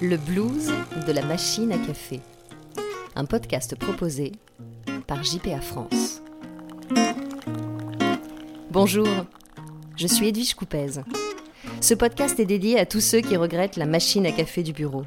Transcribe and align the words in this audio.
Le 0.00 0.16
blues 0.16 0.70
de 1.08 1.12
la 1.12 1.24
machine 1.24 1.72
à 1.72 1.78
café. 1.78 2.20
Un 3.16 3.24
podcast 3.24 3.74
proposé 3.74 4.30
par 5.08 5.24
JPA 5.24 5.60
France. 5.60 6.22
Bonjour, 8.70 9.08
je 9.96 10.06
suis 10.06 10.28
Edwige 10.28 10.54
Coupez. 10.54 11.00
Ce 11.80 11.94
podcast 11.94 12.38
est 12.38 12.46
dédié 12.46 12.78
à 12.78 12.86
tous 12.86 13.00
ceux 13.00 13.20
qui 13.20 13.36
regrettent 13.36 13.76
la 13.76 13.86
machine 13.86 14.24
à 14.24 14.30
café 14.30 14.62
du 14.62 14.72
bureau, 14.72 15.04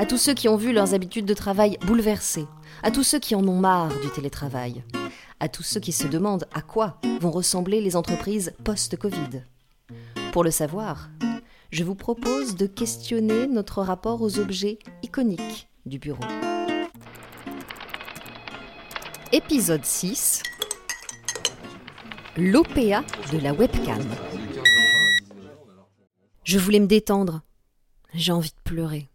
à 0.00 0.06
tous 0.06 0.18
ceux 0.18 0.34
qui 0.34 0.48
ont 0.48 0.56
vu 0.56 0.72
leurs 0.72 0.92
habitudes 0.92 1.26
de 1.26 1.34
travail 1.34 1.78
bouleversées, 1.86 2.46
à 2.82 2.90
tous 2.90 3.04
ceux 3.04 3.20
qui 3.20 3.36
en 3.36 3.46
ont 3.46 3.60
marre 3.60 3.96
du 4.00 4.10
télétravail, 4.10 4.82
à 5.38 5.48
tous 5.48 5.62
ceux 5.62 5.80
qui 5.80 5.92
se 5.92 6.08
demandent 6.08 6.48
à 6.52 6.62
quoi 6.62 7.00
vont 7.20 7.30
ressembler 7.30 7.80
les 7.80 7.94
entreprises 7.94 8.52
post-Covid. 8.64 9.44
Pour 10.32 10.42
le 10.42 10.50
savoir, 10.50 11.10
je 11.72 11.84
vous 11.84 11.94
propose 11.94 12.54
de 12.54 12.66
questionner 12.66 13.46
notre 13.46 13.80
rapport 13.80 14.20
aux 14.20 14.38
objets 14.38 14.78
iconiques 15.02 15.68
du 15.86 15.98
bureau. 15.98 16.22
Épisode 19.32 19.84
6 19.84 20.42
L'OPA 22.36 23.02
de 23.32 23.38
la 23.38 23.54
webcam. 23.54 24.02
Je 26.44 26.58
voulais 26.58 26.80
me 26.80 26.86
détendre. 26.86 27.40
J'ai 28.12 28.32
envie 28.32 28.50
de 28.50 28.70
pleurer. 28.70 29.08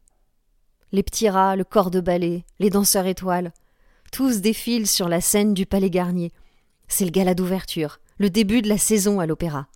Les 0.91 1.03
petits 1.03 1.29
rats, 1.29 1.55
le 1.55 1.63
corps 1.63 1.91
de 1.91 1.99
ballet, 1.99 2.43
les 2.57 2.71
danseurs 2.71 3.05
étoiles, 3.05 3.53
tous 4.12 4.41
défilent 4.41 4.87
sur 4.87 5.09
la 5.09 5.21
scène 5.21 5.53
du 5.53 5.67
Palais 5.67 5.91
Garnier. 5.91 6.31
C'est 6.87 7.05
le 7.05 7.12
gala 7.12 7.35
d'ouverture, 7.35 7.99
le 8.17 8.31
début 8.31 8.63
de 8.63 8.70
la 8.70 8.79
saison 8.79 9.20
à 9.20 9.27
l'opéra 9.27 9.67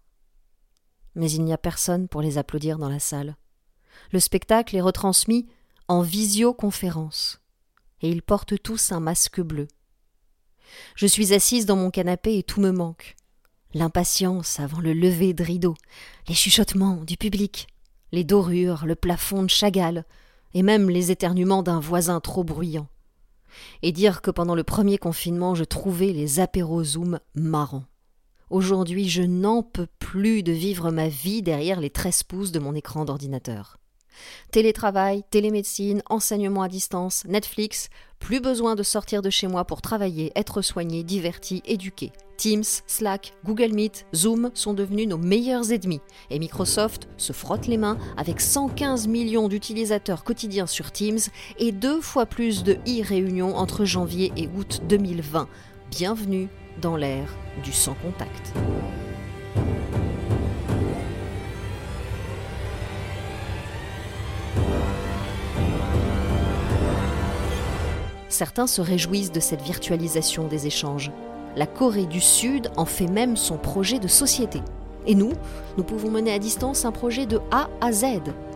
mais 1.16 1.32
il 1.32 1.44
n'y 1.44 1.54
a 1.54 1.58
personne 1.58 2.08
pour 2.08 2.22
les 2.22 2.38
applaudir 2.38 2.78
dans 2.78 2.90
la 2.90 3.00
salle. 3.00 3.36
Le 4.12 4.20
spectacle 4.20 4.76
est 4.76 4.81
retransmis 4.81 5.48
en 5.88 6.02
visioconférence, 6.02 7.42
et 8.02 8.09
ils 8.09 8.22
portent 8.22 8.62
tous 8.62 8.92
un 8.92 9.00
masque 9.00 9.42
bleu. 9.42 9.68
Je 10.95 11.08
suis 11.08 11.34
assise 11.34 11.66
dans 11.66 11.76
mon 11.76 11.92
canapé 11.92 12.38
et 12.38 12.44
tout 12.44 12.62
me 12.62 12.72
manque. 12.72 13.16
L'impatience 13.73 14.59
avant 14.59 14.80
le 14.80 14.94
lever 14.94 15.34
de 15.34 15.44
rideau, 15.44 15.76
les 16.28 16.34
chuchotements 16.34 17.03
du 17.03 17.18
public, 17.18 17.68
les 18.12 18.23
dorures, 18.23 18.86
le 18.86 18.96
plafond 18.96 19.44
de 19.44 19.50
Chagall, 19.50 20.06
et 20.53 20.64
même 20.64 20.90
les 20.90 21.12
éternuements 21.12 21.64
d'un 21.64 21.80
voisin 21.80 22.20
trop 22.20 22.44
bruyant. 22.44 22.88
Et 23.81 23.92
dire 23.92 24.22
que 24.22 24.31
pendant 24.31 24.56
le 24.56 24.64
premier 24.64 24.98
confinement 24.98 25.56
je 25.56 25.64
trouvais 25.64 26.12
les 26.12 26.40
apéros 26.40 26.84
Zoom 26.84 27.20
marrants. 27.36 27.86
Aujourd'hui, 28.50 29.08
je 29.08 29.23
n'en 29.23 29.64
peux 29.64 29.88
plus 30.12 30.44
de 30.44 30.52
vivre 30.52 30.92
ma 30.92 31.08
vie 31.08 31.42
derrière 31.42 31.80
les 31.80 31.90
13 31.90 32.23
pouces 32.23 32.52
de 32.52 32.59
mon 32.59 32.76
écran 32.76 33.06
d'ordinateur. 33.06 33.78
Télétravail, 34.52 35.23
télémédecine, 35.31 36.03
enseignement 36.09 36.64
à 36.64 36.68
distance, 36.68 37.23
Netflix, 37.30 37.88
plus 38.20 38.42
besoin 38.42 38.76
de 38.76 38.84
sortir 38.84 39.22
de 39.22 39.30
chez 39.30 39.48
moi 39.48 39.64
pour 39.64 39.81
travailler, 39.81 40.34
être 40.36 40.62
soigné, 40.62 41.06
diverti, 41.06 41.62
éduqué. 41.64 42.12
Teams, 42.36 42.66
Slack, 42.88 43.31
Google 43.45 43.72
Meet, 43.72 44.06
Zoom 44.14 44.52
sont 44.53 44.73
devenus 44.73 45.08
nos 45.08 45.18
meilleurs 45.18 45.72
ennemis 45.72 46.02
et 46.30 46.40
Microsoft 46.40 47.08
se 47.16 47.31
frotte 47.31 47.68
les 47.68 47.78
mains 47.78 47.98
avec 48.18 48.42
115 48.42 49.08
millions 49.08 49.48
d'utilisateurs 49.48 50.25
quotidiens 50.25 50.68
sur 50.68 50.92
Teams 50.92 51.20
et 51.58 51.72
deux 51.72 52.02
fois 52.02 52.25
plus 52.25 52.64
de 52.64 52.73
e-réunions 52.86 53.56
entre 53.56 53.86
janvier 53.86 54.34
et 54.36 54.50
août 54.58 54.81
2020. 54.90 55.48
Bienvenue 55.90 56.50
dans 56.81 56.98
l'ère 56.98 57.34
du 57.64 57.72
sans 57.72 57.94
contact. 57.94 58.52
Certains 68.41 68.66
se 68.66 68.81
réjouissent 68.81 69.31
de 69.31 69.40
cette 69.40 69.62
virtualisation 69.62 70.47
des 70.47 70.66
échanges. 70.66 71.12
La 71.56 71.68
Corée 71.68 72.07
du 72.07 72.19
Sud 72.19 72.72
en 72.75 72.85
fait 72.85 73.06
même 73.06 73.38
son 73.38 73.56
projet 73.56 74.00
de 74.00 74.07
société. 74.07 74.63
Et 75.06 75.13
nous, 75.13 75.34
nous 75.78 75.84
pouvons 75.84 76.09
mener 76.09 76.34
à 76.34 76.40
distance 76.40 76.84
un 76.84 76.91
projet 76.91 77.28
de 77.28 77.40
A 77.52 77.69
à 77.81 77.91
Z. 77.91 78.06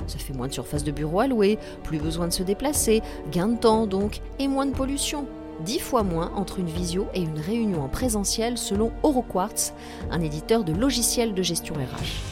Ça 0.07 0.17
fait 0.17 0.33
moins 0.33 0.47
de 0.47 0.53
surface 0.53 0.83
de 0.83 0.89
bureau 0.89 1.19
à 1.19 1.27
louer, 1.27 1.59
plus 1.83 1.99
besoin 1.99 2.27
de 2.27 2.33
se 2.33 2.41
déplacer, 2.41 3.03
gain 3.31 3.49
de 3.49 3.59
temps 3.59 3.85
donc, 3.85 4.21
et 4.39 4.47
moins 4.47 4.65
de 4.65 4.71
pollution 4.71 5.27
dix 5.63 5.77
fois 5.77 6.01
moins 6.01 6.31
entre 6.35 6.57
une 6.57 6.65
visio 6.65 7.05
et 7.13 7.21
une 7.21 7.39
réunion 7.39 7.83
en 7.83 7.87
présentiel 7.87 8.57
selon 8.57 8.91
Euroquartz, 9.03 9.71
un 10.09 10.21
éditeur 10.21 10.63
de 10.63 10.73
logiciels 10.73 11.35
de 11.35 11.43
gestion 11.43 11.75
RH. 11.75 12.23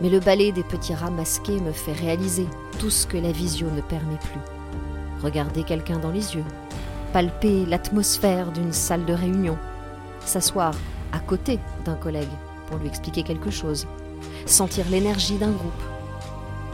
Mais 0.00 0.08
le 0.08 0.18
balai 0.18 0.50
des 0.50 0.64
petits 0.64 0.94
rats 0.94 1.10
masqués 1.10 1.60
me 1.60 1.70
fait 1.70 1.92
réaliser 1.92 2.48
tout 2.80 2.90
ce 2.90 3.06
que 3.06 3.16
la 3.16 3.30
visio 3.30 3.68
ne 3.70 3.80
permet 3.80 4.18
plus. 4.18 4.57
Regarder 5.22 5.64
quelqu'un 5.64 5.98
dans 5.98 6.10
les 6.10 6.36
yeux, 6.36 6.44
palper 7.12 7.66
l'atmosphère 7.66 8.52
d'une 8.52 8.72
salle 8.72 9.04
de 9.04 9.12
réunion, 9.12 9.58
s'asseoir 10.24 10.74
à 11.12 11.18
côté 11.20 11.58
d'un 11.84 11.96
collègue 11.96 12.28
pour 12.68 12.78
lui 12.78 12.88
expliquer 12.88 13.22
quelque 13.22 13.50
chose, 13.50 13.86
sentir 14.46 14.88
l'énergie 14.90 15.38
d'un 15.38 15.50
groupe. 15.50 15.72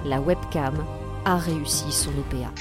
La 0.05 0.21
webcam 0.21 0.85
a 1.25 1.37
réussi 1.37 1.91
son 1.91 2.11
OPA. 2.11 2.53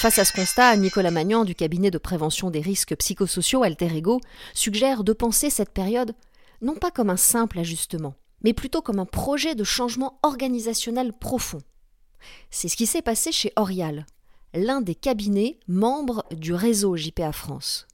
Face 0.00 0.18
à 0.18 0.24
ce 0.24 0.32
constat, 0.32 0.74
Nicolas 0.76 1.10
Magnan 1.10 1.44
du 1.44 1.54
cabinet 1.54 1.90
de 1.90 1.98
prévention 1.98 2.50
des 2.50 2.60
risques 2.60 2.96
psychosociaux 2.96 3.62
Alter 3.62 3.94
Ego 3.94 4.20
suggère 4.54 5.04
de 5.04 5.12
penser 5.12 5.50
cette 5.50 5.74
période 5.74 6.14
non 6.62 6.74
pas 6.74 6.90
comme 6.90 7.10
un 7.10 7.18
simple 7.18 7.58
ajustement, 7.58 8.14
mais 8.42 8.54
plutôt 8.54 8.80
comme 8.80 8.98
un 8.98 9.04
projet 9.04 9.54
de 9.54 9.64
changement 9.64 10.18
organisationnel 10.22 11.12
profond. 11.12 11.60
C'est 12.50 12.68
ce 12.68 12.76
qui 12.76 12.86
s'est 12.86 13.02
passé 13.02 13.32
chez 13.32 13.52
Orial, 13.56 14.06
l'un 14.54 14.80
des 14.80 14.94
cabinets 14.94 15.58
membres 15.68 16.24
du 16.32 16.52
réseau 16.52 16.96
JPA 16.96 17.32
France. 17.32 17.86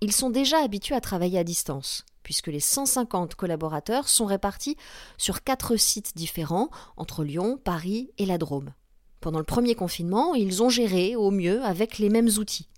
Ils 0.00 0.12
sont 0.12 0.30
déjà 0.30 0.58
habitués 0.58 0.94
à 0.94 1.00
travailler 1.00 1.38
à 1.38 1.44
distance, 1.44 2.04
puisque 2.22 2.48
les 2.48 2.60
150 2.60 3.34
collaborateurs 3.34 4.08
sont 4.08 4.26
répartis 4.26 4.76
sur 5.16 5.42
quatre 5.42 5.76
sites 5.76 6.16
différents 6.16 6.70
entre 6.96 7.24
Lyon, 7.24 7.58
Paris 7.62 8.10
et 8.18 8.26
la 8.26 8.38
Drôme. 8.38 8.72
Pendant 9.20 9.38
le 9.38 9.44
premier 9.44 9.74
confinement, 9.74 10.34
ils 10.34 10.62
ont 10.62 10.70
géré 10.70 11.16
au 11.16 11.30
mieux 11.30 11.62
avec 11.64 11.98
les 11.98 12.08
mêmes 12.08 12.30
outils. 12.38 12.68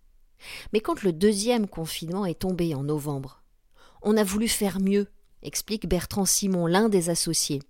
Mais 0.73 0.81
quand 0.81 1.03
le 1.03 1.13
deuxième 1.13 1.69
confinement 1.69 2.27
est 2.27 2.41
tombé 2.41 2.75
en 2.75 2.83
novembre, 2.83 3.43
on 4.03 4.17
a 4.17 4.25
voulu 4.25 4.49
faire 4.49 4.81
mieux, 4.81 5.07
explique 5.43 5.89
Bertrand 5.89 6.25
Simon, 6.25 6.67
l'un 6.67 6.89
des 6.89 7.11
associés. 7.11 7.63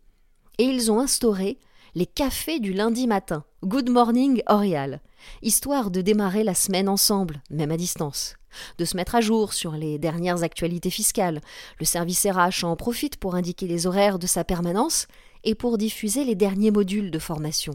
Et 0.59 0.65
ils 0.65 0.91
ont 0.91 1.01
instauré 1.01 1.59
les 1.95 2.07
cafés 2.07 2.61
du 2.61 2.73
lundi 2.73 3.07
matin, 3.07 3.45
Good 3.65 3.91
Morning 3.91 4.43
Orial, 4.49 5.01
histoire 5.43 5.91
de 5.91 6.01
démarrer 6.01 6.45
la 6.45 6.55
semaine 6.55 6.89
ensemble, 6.89 7.43
même 7.51 7.71
à 7.71 7.77
distance, 7.77 8.37
de 8.79 8.85
se 8.85 8.97
mettre 8.97 9.15
à 9.15 9.21
jour 9.21 9.53
sur 9.53 9.73
les 9.73 9.99
dernières 9.99 10.43
actualités 10.43 10.91
fiscales. 10.91 11.41
Le 11.79 11.85
service 11.85 12.27
RH 12.27 12.65
en 12.65 12.77
profite 12.77 13.17
pour 13.17 13.35
indiquer 13.35 13.67
les 13.67 13.87
horaires 13.87 14.19
de 14.19 14.27
sa 14.27 14.45
permanence 14.45 15.07
et 15.45 15.55
pour 15.55 15.79
diffuser 15.79 16.25
les 16.25 16.35
derniers 16.35 16.71
modules 16.71 17.11
de 17.11 17.19
formation 17.19 17.75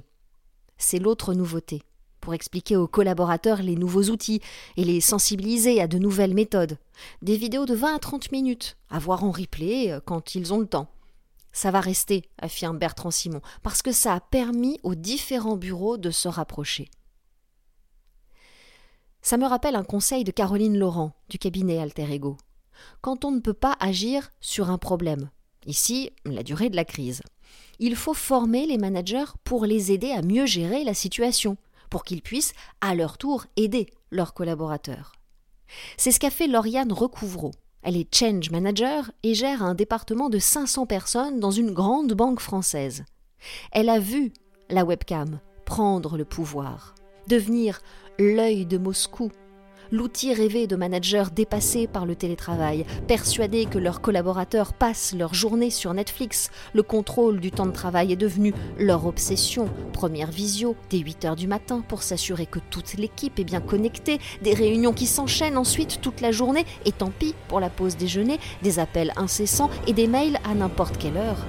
c'est 0.78 1.00
l'autre 1.00 1.34
nouveauté, 1.34 1.82
pour 2.22 2.34
expliquer 2.34 2.76
aux 2.76 2.88
collaborateurs 2.88 3.62
les 3.62 3.76
nouveaux 3.76 4.04
outils 4.04 4.42
et 4.76 4.84
les 4.84 5.02
sensibiliser 5.02 5.82
à 5.82 5.88
de 5.88 5.98
nouvelles 5.98 6.34
méthodes. 6.34 6.78
Des 7.22 7.38
vidéos 7.38 7.66
de 7.66 7.76
20 7.76 7.96
à 7.96 8.00
30 8.00 8.32
minutes, 8.32 8.78
à 8.90 9.00
voir 9.00 9.24
en 9.24 9.32
replay 9.32 9.92
euh, 9.92 10.00
quand 10.04 10.36
ils 10.36 10.54
ont 10.54 10.60
le 10.60 10.68
temps. 10.68 10.88
Ça 11.58 11.72
va 11.72 11.82
rester, 11.82 12.30
affirme 12.38 12.78
Bertrand 12.78 13.10
Simon, 13.10 13.42
parce 13.64 13.82
que 13.82 13.92
ça 13.92 14.14
a 14.14 14.20
permis 14.20 14.80
aux 14.84 14.94
différents 14.94 15.58
bureaux 15.58 15.98
de 15.98 16.12
se 16.12 16.28
rapprocher. 16.28 16.88
Ça 19.24 19.38
me 19.38 19.48
rappelle 19.48 19.76
un 19.76 19.84
conseil 19.84 20.24
de 20.24 20.30
Caroline 20.30 20.78
Laurent, 20.78 21.14
du 21.30 21.40
cabinet 21.40 21.80
Alter 21.80 22.14
Ego. 22.14 22.38
Quand 23.02 23.26
on 23.26 23.32
ne 23.32 23.40
peut 23.40 23.56
pas 23.56 23.76
agir 23.80 24.30
sur 24.40 24.70
un 24.70 24.78
problème, 24.78 25.32
ici 25.66 26.12
la 26.26 26.44
durée 26.44 26.70
de 26.70 26.76
la 26.76 26.86
crise, 26.86 27.24
il 27.80 27.96
faut 27.96 28.14
former 28.14 28.68
les 28.68 28.78
managers 28.78 29.34
pour 29.44 29.66
les 29.66 29.92
aider 29.92 30.12
à 30.12 30.22
mieux 30.22 30.46
gérer 30.46 30.84
la 30.84 30.94
situation, 30.94 31.58
pour 31.90 32.04
qu'ils 32.04 32.22
puissent, 32.22 32.54
à 32.82 32.94
leur 32.94 33.18
tour, 33.18 33.48
aider 33.56 33.88
leurs 34.12 34.36
collaborateurs. 34.36 35.14
C'est 35.98 36.12
ce 36.12 36.20
qu'a 36.20 36.30
fait 36.30 36.46
Lauriane 36.46 36.94
Recouvreau. 36.94 37.50
Elle 37.84 37.98
est 37.98 38.14
change 38.14 38.52
manager 38.52 39.12
et 39.24 39.34
gère 39.34 39.64
un 39.64 39.76
département 39.76 40.30
de 40.30 40.40
500 40.40 40.86
personnes 40.86 41.40
dans 41.40 41.52
une 41.52 41.72
grande 41.72 42.14
banque 42.14 42.40
française. 42.40 43.06
Elle 43.72 43.90
a 43.90 44.00
vu 44.00 44.34
la 44.70 44.84
webcam 44.84 45.40
prendre 45.66 46.18
le 46.18 46.26
pouvoir, 46.26 46.96
devenir 47.28 47.82
l'œil 48.20 48.66
de 48.66 48.78
Moscou 48.78 49.32
l'outil 49.92 50.34
rêvé 50.34 50.68
de 50.68 50.76
managers 50.76 51.26
dépassés 51.36 51.88
par 51.88 52.06
le 52.06 52.16
télétravail, 52.16 52.86
persuadés 53.08 53.66
que 53.66 53.78
leurs 53.78 54.02
collaborateurs 54.02 54.74
passent 54.74 55.14
leur 55.18 55.34
journée 55.34 55.70
sur 55.70 55.94
Netflix. 55.94 56.50
Le 56.74 56.84
contrôle 56.84 57.40
du 57.40 57.52
temps 57.52 57.66
de 57.66 57.72
travail 57.72 58.12
est 58.12 58.18
devenu 58.18 58.54
leur 58.78 59.06
obsession. 59.06 59.70
Première 59.94 60.32
visio 60.32 60.76
dès 60.90 61.00
8 61.00 61.26
heures 61.26 61.36
du 61.36 61.48
matin 61.48 61.84
pour 61.88 62.04
s'assurer 62.04 62.46
que 62.46 62.60
toute 62.70 62.96
l'équipe 62.96 63.40
est 63.40 63.44
bien 63.44 63.62
connectée, 63.62 64.20
des 64.42 64.54
réunions 64.54 64.94
qui 64.94 65.06
s'enchaînent 65.06 65.58
ensuite 65.58 66.00
toute 66.02 66.22
la 66.22 66.32
journée, 66.32 66.66
et 66.86 66.92
tant 66.92 67.12
pis 67.12 67.36
pour 67.48 67.60
la 67.60 67.70
pause 67.70 67.98
déjeuner, 67.98 68.40
des 68.64 68.80
appels 68.80 69.14
incessants 69.16 69.70
et 69.88 69.94
des 69.94 70.08
mails 70.08 70.40
à 70.44 70.54
n'importe 70.54 70.98
quelle 70.98 71.18
heure. 71.18 71.46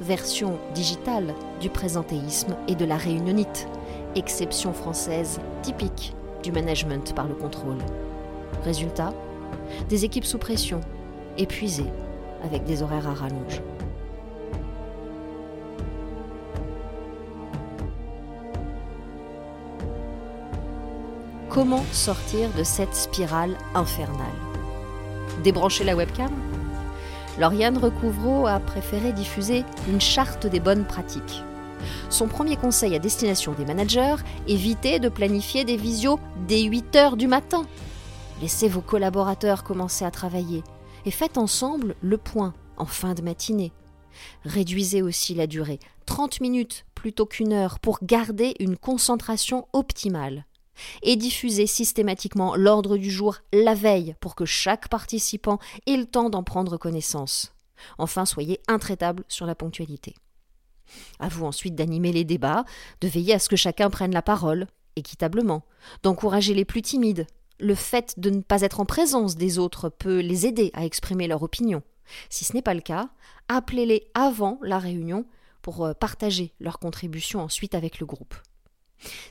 Version 0.00 0.58
digitale 0.74 1.34
du 1.60 1.70
présentéisme 1.70 2.56
et 2.68 2.74
de 2.74 2.84
la 2.84 2.96
réunionite, 2.96 3.68
exception 4.16 4.72
française 4.72 5.40
typique 5.62 6.14
du 6.42 6.52
management 6.52 7.14
par 7.14 7.26
le 7.26 7.34
contrôle. 7.34 7.78
Résultat 8.64 9.12
Des 9.88 10.04
équipes 10.04 10.24
sous 10.24 10.38
pression, 10.38 10.80
épuisées, 11.38 11.90
avec 12.44 12.64
des 12.64 12.82
horaires 12.82 13.08
à 13.08 13.14
rallonge. 13.14 13.62
Comment 21.48 21.84
sortir 21.92 22.50
de 22.58 22.64
cette 22.64 22.94
spirale 22.94 23.56
infernale? 23.74 24.26
Débrancher 25.44 25.84
la 25.84 25.94
webcam? 25.94 26.32
Lauriane 27.38 27.78
Recouvreau 27.78 28.46
a 28.46 28.60
préféré 28.60 29.12
diffuser 29.12 29.64
une 29.88 30.00
charte 30.00 30.46
des 30.46 30.60
bonnes 30.60 30.84
pratiques. 30.84 31.42
Son 32.08 32.28
premier 32.28 32.56
conseil 32.56 32.94
à 32.94 33.00
destination 33.00 33.52
des 33.52 33.64
managers, 33.64 34.16
évitez 34.46 35.00
de 35.00 35.08
planifier 35.08 35.64
des 35.64 35.76
visios 35.76 36.20
dès 36.46 36.62
8 36.62 36.94
heures 36.96 37.16
du 37.16 37.26
matin. 37.26 37.66
Laissez 38.40 38.68
vos 38.68 38.80
collaborateurs 38.80 39.64
commencer 39.64 40.04
à 40.04 40.12
travailler 40.12 40.62
et 41.06 41.10
faites 41.10 41.36
ensemble 41.36 41.96
le 42.02 42.18
point 42.18 42.54
en 42.76 42.86
fin 42.86 43.14
de 43.14 43.22
matinée. 43.22 43.72
Réduisez 44.44 45.02
aussi 45.02 45.34
la 45.34 45.48
durée, 45.48 45.80
30 46.06 46.40
minutes 46.40 46.86
plutôt 46.94 47.26
qu'une 47.26 47.52
heure, 47.52 47.80
pour 47.80 47.98
garder 48.02 48.54
une 48.60 48.76
concentration 48.76 49.66
optimale. 49.72 50.46
Et 51.02 51.16
diffusez 51.16 51.66
systématiquement 51.66 52.56
l'ordre 52.56 52.96
du 52.96 53.10
jour 53.10 53.38
la 53.52 53.74
veille 53.74 54.14
pour 54.20 54.34
que 54.34 54.44
chaque 54.44 54.88
participant 54.88 55.58
ait 55.86 55.96
le 55.96 56.06
temps 56.06 56.30
d'en 56.30 56.42
prendre 56.42 56.76
connaissance. 56.76 57.54
Enfin, 57.98 58.24
soyez 58.24 58.60
intraitable 58.68 59.24
sur 59.28 59.46
la 59.46 59.54
ponctualité. 59.54 60.14
À 61.18 61.28
vous 61.28 61.46
ensuite 61.46 61.74
d'animer 61.74 62.12
les 62.12 62.24
débats, 62.24 62.64
de 63.00 63.08
veiller 63.08 63.34
à 63.34 63.38
ce 63.38 63.48
que 63.48 63.56
chacun 63.56 63.90
prenne 63.90 64.12
la 64.12 64.22
parole, 64.22 64.66
équitablement, 64.96 65.62
d'encourager 66.02 66.54
les 66.54 66.64
plus 66.64 66.82
timides. 66.82 67.26
Le 67.60 67.74
fait 67.74 68.18
de 68.18 68.30
ne 68.30 68.40
pas 68.40 68.62
être 68.62 68.80
en 68.80 68.84
présence 68.84 69.36
des 69.36 69.58
autres 69.58 69.88
peut 69.88 70.20
les 70.20 70.46
aider 70.46 70.70
à 70.74 70.84
exprimer 70.84 71.26
leur 71.26 71.42
opinion. 71.42 71.82
Si 72.28 72.44
ce 72.44 72.52
n'est 72.52 72.62
pas 72.62 72.74
le 72.74 72.80
cas, 72.80 73.08
appelez-les 73.48 74.08
avant 74.14 74.58
la 74.62 74.78
réunion 74.78 75.24
pour 75.62 75.84
euh, 75.84 75.94
partager 75.94 76.52
leur 76.60 76.78
contribution 76.78 77.40
ensuite 77.40 77.74
avec 77.74 77.98
le 77.98 78.06
groupe. 78.06 78.34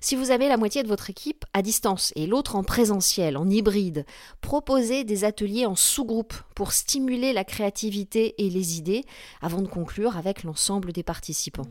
Si 0.01 0.15
vous 0.15 0.31
avez 0.31 0.47
la 0.47 0.57
moitié 0.57 0.83
de 0.83 0.87
votre 0.87 1.09
équipe 1.09 1.45
à 1.53 1.61
distance 1.61 2.11
et 2.15 2.27
l'autre 2.27 2.55
en 2.55 2.63
présentiel, 2.63 3.37
en 3.37 3.49
hybride, 3.49 4.05
proposez 4.41 5.03
des 5.03 5.23
ateliers 5.23 5.65
en 5.65 5.75
sous-groupe 5.75 6.33
pour 6.55 6.71
stimuler 6.71 7.33
la 7.33 7.43
créativité 7.43 8.35
et 8.37 8.49
les 8.49 8.77
idées 8.77 9.03
avant 9.41 9.61
de 9.61 9.67
conclure 9.67 10.17
avec 10.17 10.43
l'ensemble 10.43 10.93
des 10.93 11.03
participants. 11.03 11.67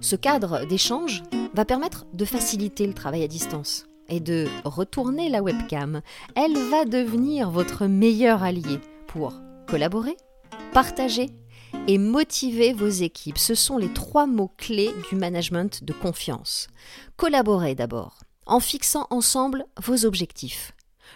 Ce 0.00 0.16
cadre 0.16 0.64
d'échange 0.64 1.22
va 1.54 1.64
permettre 1.64 2.06
de 2.12 2.24
faciliter 2.24 2.86
le 2.86 2.94
travail 2.94 3.24
à 3.24 3.28
distance 3.28 3.86
et 4.08 4.20
de 4.20 4.46
retourner 4.64 5.28
la 5.28 5.42
webcam. 5.42 6.02
Elle 6.34 6.56
va 6.70 6.84
devenir 6.84 7.50
votre 7.50 7.86
meilleur 7.86 8.42
allié 8.42 8.78
pour 9.08 9.34
collaborer, 9.66 10.16
partager 10.72 11.30
et 11.88 11.98
motiver 11.98 12.72
vos 12.72 12.88
équipes. 12.88 13.38
Ce 13.38 13.54
sont 13.54 13.78
les 13.78 13.92
trois 13.92 14.26
mots 14.26 14.52
clés 14.58 14.92
du 15.08 15.16
management 15.16 15.82
de 15.82 15.92
confiance. 15.92 16.68
Collaborez 17.16 17.74
d'abord, 17.74 18.18
en 18.46 18.60
fixant 18.60 19.06
ensemble 19.10 19.64
vos 19.82 20.04
objectifs. 20.04 20.72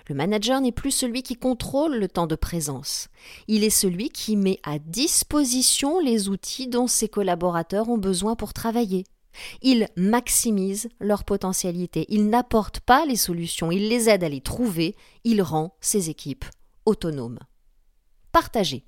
Le 0.09 0.15
manager 0.15 0.61
n'est 0.63 0.73
plus 0.73 0.91
celui 0.91 1.23
qui 1.23 1.37
contrôle 1.37 1.97
le 1.97 2.09
temps 2.09 2.27
de 2.27 2.35
présence. 2.35 3.09
Il 3.47 3.63
est 3.63 3.71
celui 3.71 4.09
qui 4.09 4.37
met 4.37 4.59
à 4.63 4.79
disposition 4.79 6.01
les 6.01 6.31
outils 6.31 6.67
dont 6.67 6.87
ses 6.87 7.09
collaborateurs 7.09 7.91
ont 7.91 7.99
besoin 7.99 8.35
pour 8.35 8.55
travailler. 8.55 9.05
Il 9.61 9.89
maximise 9.97 10.89
leur 11.01 11.25
potentialité. 11.25 12.07
Il 12.09 12.29
n'apporte 12.31 12.81
pas 12.81 13.05
les 13.05 13.17
solutions, 13.17 13.71
il 13.71 13.89
les 13.89 14.09
aide 14.09 14.25
à 14.25 14.29
les 14.29 14.41
trouver, 14.41 14.97
il 15.25 15.43
rend 15.43 15.75
ses 15.81 16.09
équipes 16.09 16.47
autonomes. 16.87 17.39
Partagez. 18.33 18.85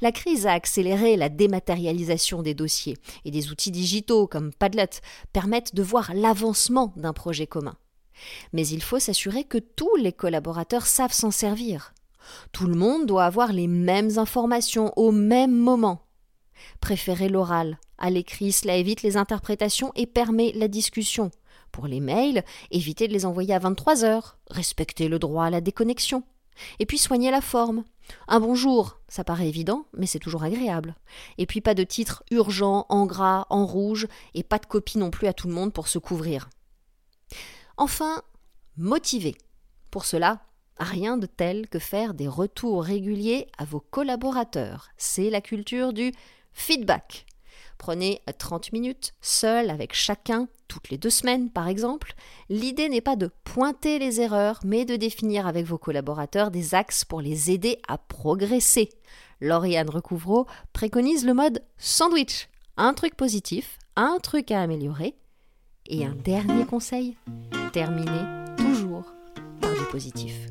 La 0.00 0.12
crise 0.12 0.46
a 0.46 0.52
accéléré 0.52 1.16
la 1.16 1.28
dématérialisation 1.28 2.42
des 2.42 2.54
dossiers 2.54 2.96
et 3.24 3.30
des 3.30 3.50
outils 3.50 3.70
digitaux 3.70 4.26
comme 4.26 4.52
Padlet 4.52 4.90
permettent 5.32 5.74
de 5.74 5.82
voir 5.82 6.12
l'avancement 6.14 6.92
d'un 6.96 7.12
projet 7.12 7.46
commun. 7.46 7.76
Mais 8.52 8.66
il 8.66 8.82
faut 8.82 8.98
s'assurer 8.98 9.44
que 9.44 9.58
tous 9.58 9.94
les 9.96 10.12
collaborateurs 10.12 10.86
savent 10.86 11.12
s'en 11.12 11.30
servir. 11.30 11.92
Tout 12.52 12.66
le 12.66 12.74
monde 12.74 13.06
doit 13.06 13.24
avoir 13.24 13.52
les 13.52 13.66
mêmes 13.66 14.18
informations 14.18 14.92
au 14.96 15.10
même 15.10 15.56
moment. 15.56 16.02
Préférez 16.80 17.28
l'oral. 17.28 17.78
À 17.98 18.10
l'écrit, 18.10 18.52
cela 18.52 18.76
évite 18.76 19.02
les 19.02 19.16
interprétations 19.16 19.92
et 19.94 20.06
permet 20.06 20.52
la 20.54 20.68
discussion. 20.68 21.30
Pour 21.72 21.86
les 21.86 22.00
mails, 22.00 22.44
évitez 22.70 23.08
de 23.08 23.12
les 23.12 23.24
envoyer 23.24 23.54
à 23.54 23.58
23 23.58 24.04
heures. 24.04 24.38
Respectez 24.50 25.08
le 25.08 25.18
droit 25.18 25.46
à 25.46 25.50
la 25.50 25.60
déconnexion. 25.60 26.22
Et 26.78 26.86
puis 26.86 26.98
soignez 26.98 27.30
la 27.30 27.40
forme. 27.40 27.84
Un 28.28 28.40
bonjour, 28.40 28.98
ça 29.08 29.24
paraît 29.24 29.48
évident, 29.48 29.86
mais 29.96 30.06
c'est 30.06 30.18
toujours 30.18 30.42
agréable. 30.42 30.94
Et 31.38 31.46
puis 31.46 31.60
pas 31.60 31.74
de 31.74 31.84
titre 31.84 32.22
urgent, 32.30 32.86
en 32.88 33.06
gras, 33.06 33.46
en 33.50 33.66
rouge, 33.66 34.06
et 34.34 34.42
pas 34.42 34.58
de 34.58 34.66
copie 34.66 34.98
non 34.98 35.10
plus 35.10 35.26
à 35.26 35.32
tout 35.32 35.48
le 35.48 35.54
monde 35.54 35.72
pour 35.72 35.88
se 35.88 35.98
couvrir. 35.98 36.50
Enfin, 37.76 38.22
motiver. 38.76 39.36
Pour 39.90 40.04
cela, 40.04 40.40
rien 40.78 41.16
de 41.16 41.26
tel 41.26 41.68
que 41.68 41.78
faire 41.78 42.14
des 42.14 42.28
retours 42.28 42.84
réguliers 42.84 43.46
à 43.58 43.64
vos 43.64 43.80
collaborateurs. 43.80 44.88
C'est 44.96 45.30
la 45.30 45.40
culture 45.40 45.92
du 45.92 46.12
feedback. 46.52 47.26
Prenez 47.78 48.22
30 48.38 48.72
minutes 48.72 49.12
seul 49.20 49.70
avec 49.70 49.94
chacun 49.94 50.48
toutes 50.72 50.88
les 50.88 50.96
deux 50.96 51.10
semaines 51.10 51.50
par 51.50 51.68
exemple, 51.68 52.14
l'idée 52.48 52.88
n'est 52.88 53.02
pas 53.02 53.16
de 53.16 53.30
pointer 53.44 53.98
les 53.98 54.22
erreurs, 54.22 54.58
mais 54.64 54.86
de 54.86 54.96
définir 54.96 55.46
avec 55.46 55.66
vos 55.66 55.76
collaborateurs 55.76 56.50
des 56.50 56.74
axes 56.74 57.04
pour 57.04 57.20
les 57.20 57.50
aider 57.50 57.78
à 57.88 57.98
progresser. 57.98 58.88
Lauriane 59.42 59.90
Recouvreau 59.90 60.46
préconise 60.72 61.26
le 61.26 61.34
mode 61.34 61.62
sandwich. 61.76 62.48
Un 62.78 62.94
truc 62.94 63.16
positif, 63.16 63.78
un 63.96 64.18
truc 64.22 64.50
à 64.50 64.62
améliorer, 64.62 65.14
et 65.88 66.06
un 66.06 66.14
dernier 66.14 66.64
conseil, 66.64 67.18
terminer 67.74 68.46
toujours 68.56 69.04
par 69.60 69.74
du 69.74 69.84
positif. 69.90 70.46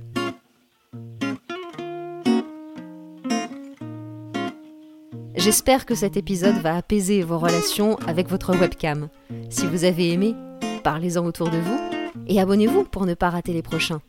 J'espère 5.44 5.88
que 5.88 5.96
cet 5.96 6.18
épisode 6.18 6.58
va 6.58 6.76
apaiser 6.76 7.24
vos 7.24 7.40
relations 7.40 7.96
avec 8.06 8.30
votre 8.30 8.56
webcam. 8.56 9.10
Si 9.50 9.66
vous 9.66 9.86
avez 9.86 10.12
aimé, 10.12 10.36
parlez-en 10.84 11.26
autour 11.26 11.50
de 11.50 11.58
vous 11.58 11.80
et 12.28 12.40
abonnez-vous 12.40 12.84
pour 12.84 13.08
ne 13.08 13.16
pas 13.16 13.32
rater 13.32 13.52
les 13.52 13.64
prochains. 13.64 14.04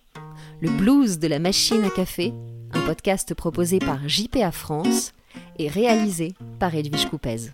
Le 0.61 0.69
blues 0.69 1.19
de 1.19 1.29
la 1.29 1.39
machine 1.39 1.85
à 1.85 1.89
café, 1.89 2.35
un 2.75 2.81
podcast 2.81 3.33
proposé 3.33 3.79
par 3.79 4.07
JPA 4.07 4.53
France 4.53 5.15
et 5.59 5.69
réalisé 5.69 6.35
par 6.59 6.75
Edwige 6.75 7.09
Coupez. 7.09 7.49